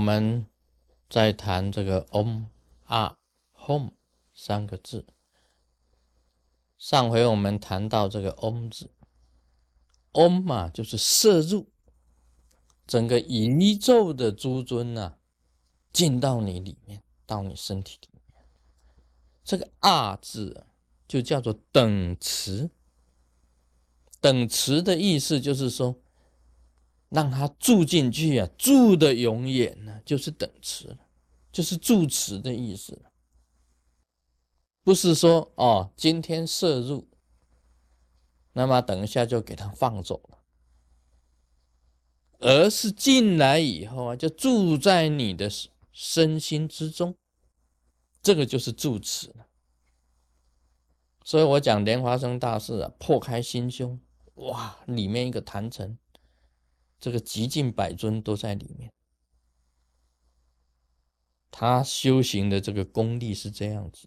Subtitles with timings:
[0.00, 0.46] 我们
[1.10, 2.46] 再谈这个 “om”
[2.84, 3.18] 啊
[3.52, 3.92] “home”
[4.32, 5.04] 三个字。
[6.78, 8.88] 上回我们谈到这个 “om” 字
[10.12, 11.68] ，“om” 嘛，就是摄入
[12.86, 15.18] 整个宇宙的诸尊呐，
[15.92, 18.46] 进到你里面，到你身体里面。
[19.44, 20.66] 这个“啊”字
[21.06, 22.70] 就叫做等持，
[24.18, 25.94] 等持的意思就是说。
[27.10, 30.96] 让它住进去啊，住的永远呢，就是等持，
[31.52, 33.02] 就是住持的意思
[34.82, 37.08] 不是说哦，今天摄入，
[38.52, 40.38] 那么等一下就给它放走了，
[42.38, 45.50] 而是进来以后啊，就住在你的
[45.92, 47.16] 身心之中，
[48.22, 49.34] 这个就是住持。
[51.24, 54.00] 所以我讲莲花生大士啊，破开心胸，
[54.36, 55.98] 哇，里面一个坛城。
[57.00, 58.92] 这个极尽百尊都在里面，
[61.50, 64.06] 他修行的这个功力是这样子。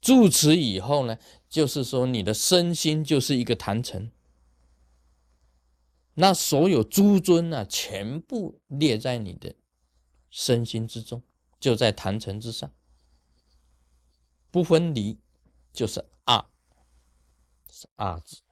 [0.00, 1.18] 住持以后呢，
[1.48, 4.12] 就是说你的身心就是一个坛城，
[6.14, 9.56] 那所有诸尊啊，全部列在你的
[10.28, 11.22] 身心之中，
[11.58, 12.70] 就在坛城之上，
[14.50, 15.18] 不分离，
[15.72, 16.44] 就是二，
[17.72, 18.42] 是二字。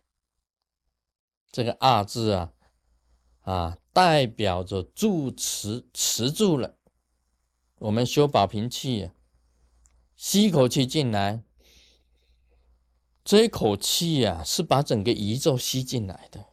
[1.52, 2.54] 这个二字啊。
[3.46, 6.76] 啊，代表着住持持住了。
[7.78, 9.12] 我们修保平气，
[10.16, 11.44] 吸一口气进来，
[13.24, 16.46] 这一口气呀，是把整个宇宙吸进来的，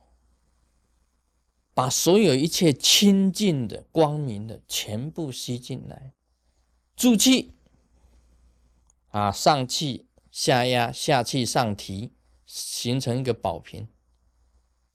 [1.74, 6.14] 把所有一切清净的、光明的全部吸进来。
[6.96, 7.56] 住气，
[9.08, 12.12] 啊，上气下压，下气上提，
[12.46, 13.88] 形成一个宝瓶，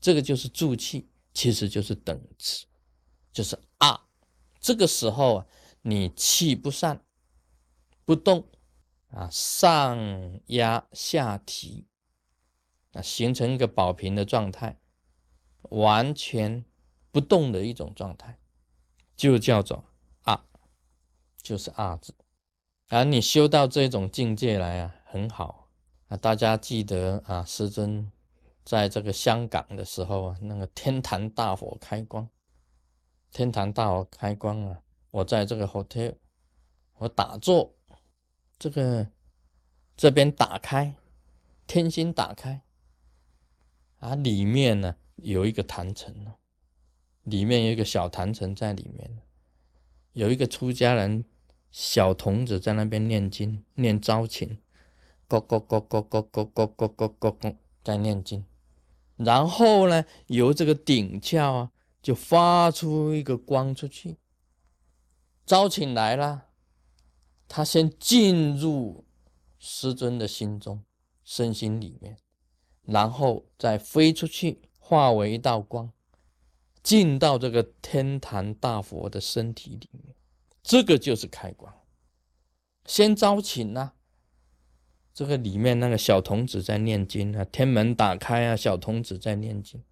[0.00, 1.08] 这个就是住气。
[1.38, 2.66] 其实就是等持，
[3.32, 4.08] 就是啊，
[4.58, 5.46] 这个时候啊，
[5.82, 7.04] 你气不散
[8.04, 8.48] 不动
[9.12, 11.86] 啊，上压下提
[12.92, 14.80] 啊，形成一个保平的状态，
[15.70, 16.64] 完全
[17.12, 18.40] 不动的一种状态，
[19.16, 19.84] 就叫做
[20.22, 20.44] 啊，
[21.40, 22.12] 就是啊字。
[22.88, 25.68] 而你修到这种境界来啊，很好
[26.08, 28.10] 啊，大家记得啊，师尊。
[28.68, 32.28] 在这个香港的时候啊，那个天坛大火开光，
[33.30, 36.16] 天坛大火开光啊，我在这个 hotel，
[36.98, 37.74] 我打坐，
[38.58, 39.08] 这个
[39.96, 40.94] 这边打开，
[41.66, 42.60] 天心打开，
[44.00, 46.36] 啊，里面呢有一个坛城哦，
[47.22, 49.22] 里面有一个小坛城在里面，
[50.12, 51.24] 有一个出家人
[51.70, 54.46] 小童子在那边念经念招请，
[55.26, 58.44] 咕咕咕咕咕咕咕咕咕咕咕在念经。
[59.18, 64.16] 然后呢，由这个顶窍啊，就发出一个光出去。
[65.44, 66.46] 招请来了，
[67.48, 69.04] 他先进入
[69.58, 70.84] 师尊的心中、
[71.24, 72.16] 身心里面，
[72.84, 75.92] 然后再飞出去，化为一道光，
[76.82, 80.14] 进到这个天坛大佛的身体里面。
[80.62, 81.74] 这个就是开光。
[82.86, 83.94] 先招请啊。
[85.18, 89.82] 这个里面那个小童子在念经啊，天门打开啊，小童子在念经，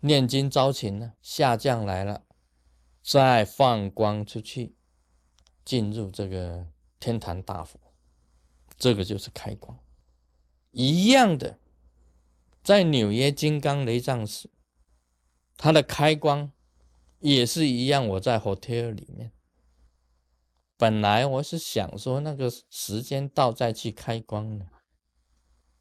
[0.00, 2.22] 念经招情呢，下降来了，
[3.02, 4.74] 再放光出去，
[5.64, 6.66] 进入这个
[7.00, 7.80] 天坛大佛，
[8.76, 9.78] 这个就是开光。
[10.72, 11.58] 一样的，
[12.62, 14.50] 在纽约金刚雷藏寺，
[15.56, 16.52] 它的开光
[17.20, 18.06] 也是一样。
[18.06, 19.32] 我在 hotel 里面。
[20.76, 24.66] 本来我是想说那个时间到再去开光呢，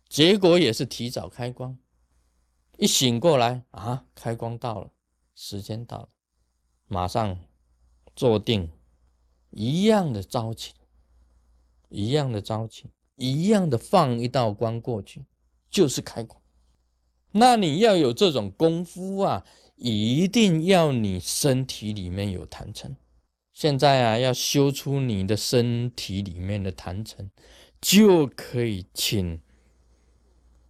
[0.08, 1.78] 结果也是提早开光。
[2.78, 4.92] 一醒过来啊，开光到了，
[5.36, 6.10] 时间到了，
[6.88, 7.40] 马上
[8.16, 8.70] 坐定，
[9.52, 10.74] 一样的招请，
[11.90, 15.26] 一样的招请，一样的放一道光过去，
[15.70, 16.42] 就是开光。
[17.32, 19.46] 那你要有这种功夫啊，
[19.76, 22.96] 一定要你身体里面有坛城。
[23.54, 27.30] 现在啊，要修出你的身体里面的坛城，
[27.80, 29.40] 就可以请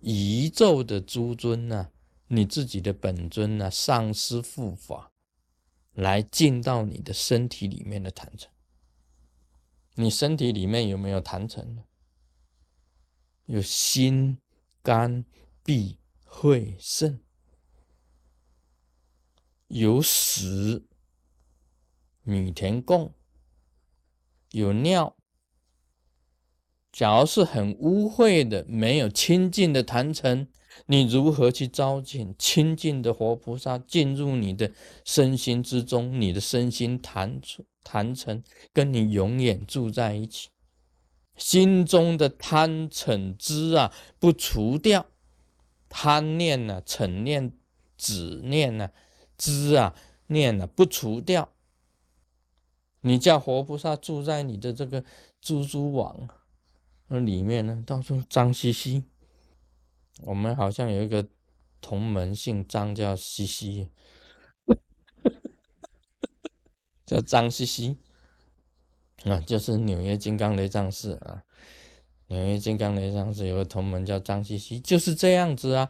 [0.01, 1.87] 宇宙的诸尊呐，
[2.27, 5.13] 你自己的本尊呐，上师护法
[5.93, 8.51] 来进到你的身体里面的坛城。
[9.95, 11.85] 你身体里面有没有坛城呢？
[13.45, 14.39] 有心、
[14.81, 15.23] 肝、
[15.63, 17.21] 脾、肺、肾，
[19.67, 20.83] 有屎。
[22.23, 23.13] 米田共
[24.51, 25.15] 有尿，
[26.91, 30.47] 假如是很污秽的、没有清净的坛城，
[30.85, 34.71] 你如何去招请清净的活菩萨进入你的
[35.03, 36.19] 身心之中？
[36.19, 37.41] 你的身心坛
[37.83, 40.49] 坛城跟你永远住在一起，
[41.35, 45.07] 心中的贪嗔痴啊不除掉，
[45.89, 47.57] 贪念呐、嗔念、
[47.97, 48.91] 执念呐、
[49.37, 49.93] 知啊
[50.27, 51.52] 念呐不除掉，
[53.05, 55.03] 你叫活菩萨住在你的这个
[55.41, 56.29] 蜘蛛网
[57.07, 59.03] 那里面呢，到处脏兮兮。
[60.21, 61.27] 我们好像有一个
[61.81, 63.89] 同门姓张，叫西西，
[67.05, 67.97] 叫张西西
[69.25, 71.43] 啊，就是纽约金刚雷藏寺啊。
[72.27, 75.89] 纽约金刚雷藏寺有个同门叫张西西，就是这样子啊。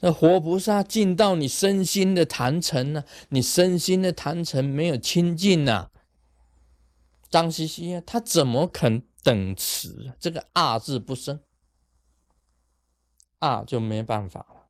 [0.00, 5.90] 那活菩萨进到你身心的坛城呢，你身心的坛城没有清净呐。
[7.32, 11.40] 脏兮兮啊，他怎么肯等持这个二字不生？
[13.38, 14.68] 二就没办法了，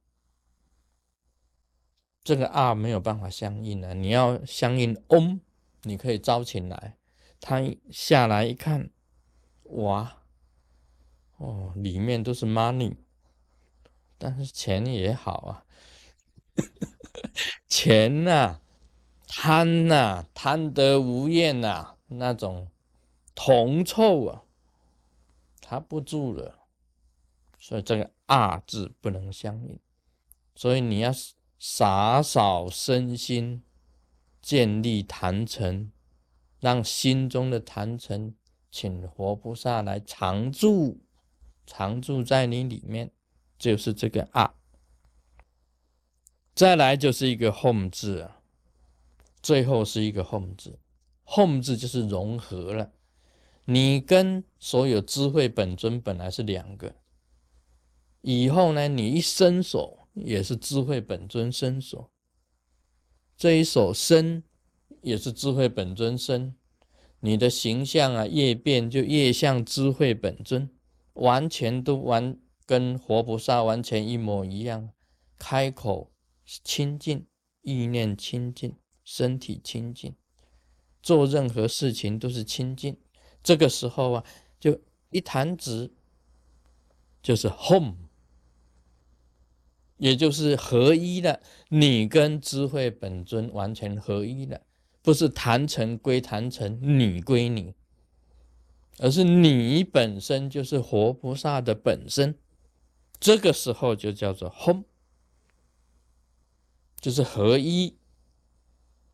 [2.23, 3.95] 这个二没有办法相应了。
[3.95, 5.41] 你要相应嗡，
[5.83, 6.97] 你可以招请来，
[7.41, 7.61] 他
[7.91, 8.91] 下来一看，
[9.65, 10.23] 哇，
[11.39, 12.95] 哦，里面都是 money，
[14.17, 15.67] 但是钱也好啊，
[17.69, 18.61] 钱呐，
[19.27, 22.69] 贪呐，贪得无厌呐，那种
[23.35, 24.43] 铜臭啊，
[25.61, 26.61] 他不住了。
[27.59, 29.79] 所以这个二字不能相应，
[30.57, 31.13] 所以你要
[31.61, 33.63] 洒扫身心，
[34.41, 35.93] 建立坛城，
[36.59, 38.35] 让心中的坛城，
[38.69, 40.99] 请活菩萨来常住，
[41.65, 43.13] 常住在你里面，
[43.57, 44.53] 就是这个二。
[46.53, 48.41] 再来就是一个 home 字啊，
[49.41, 50.81] 最后是一个 home 字
[51.35, 52.93] ，home 字就是融合了，
[53.65, 56.95] 你跟所有智慧本尊本来是两个。
[58.21, 62.11] 以后呢，你一伸手也是智慧本尊伸手，
[63.37, 64.45] 这一手伸
[65.01, 66.55] 也是智慧本尊伸，
[67.21, 70.71] 你的形象啊越变就越像智慧本尊，
[71.15, 74.91] 完全都完跟活菩萨完全一模一样，
[75.37, 76.13] 开口
[76.63, 77.27] 清净，
[77.63, 80.15] 意念清净，身体清净，
[81.03, 82.97] 做任何事情都是清净。
[83.43, 84.25] 这个时候啊，
[84.61, 85.93] 就一弹指，
[87.23, 87.97] 就是 home。
[89.99, 94.63] 也就是合一的，你跟智慧本尊完全合一了，
[95.01, 97.75] 不是坛城归坛城，你归你，
[98.99, 102.37] 而是你本身就是活菩萨的本身，
[103.21, 104.83] 这个时候就叫做 home，
[107.01, 107.97] 就是合一、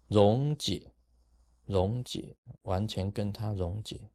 [0.07, 0.91] 溶解、
[1.69, 4.11] 溶解，完全跟它溶解。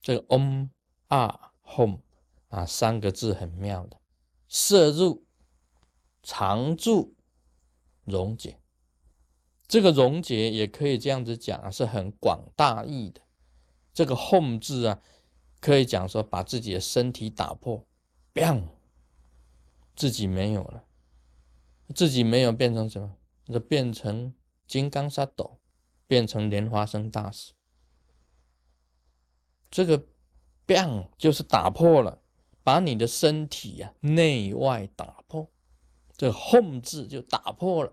[0.00, 0.70] 这个 om
[1.08, 2.00] 啊 home
[2.48, 4.00] 啊三个字很妙的，
[4.48, 5.22] 摄入。
[6.26, 7.14] 常住
[8.04, 8.58] 溶解，
[9.68, 13.20] 这个溶解也可以这样子讲啊，是很广大义的。
[13.92, 15.02] 这个 home 字啊，
[15.60, 17.84] 可以讲说把自己的身体打破
[18.32, 18.68] ，bang，
[19.94, 20.86] 自己没有了，
[21.94, 23.14] 自己没有变成什么？
[23.44, 24.32] 就变成
[24.66, 25.58] 金刚沙斗，
[26.06, 27.52] 变成莲花生大师。
[29.70, 30.06] 这个
[30.66, 32.22] bang 就是打破了，
[32.62, 35.50] 把你的身体呀内外打破。
[36.16, 37.92] 这控制就打破了，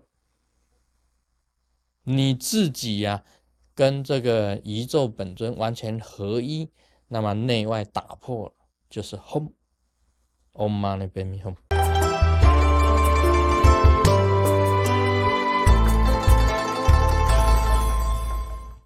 [2.04, 3.24] 你自己呀，
[3.74, 6.70] 跟这个宇宙本尊完全合一，
[7.08, 8.54] 那么内外打破了，
[8.88, 9.50] 就是 home，Om
[10.80, 11.71] Mani Padme Hum。